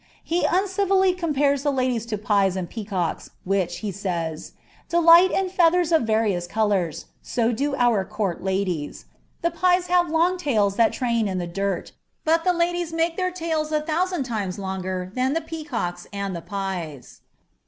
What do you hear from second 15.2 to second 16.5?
the peacocks and the